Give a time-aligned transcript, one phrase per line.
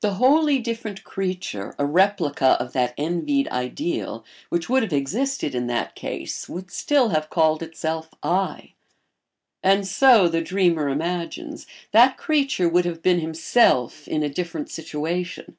[0.00, 5.66] The wholly different creature, a replica of that envied ideal, which would have existed in
[5.66, 8.72] that case would still have called itself "I";
[9.62, 15.58] and so, the dreamer imagines, that creature would have been himself in a different situation.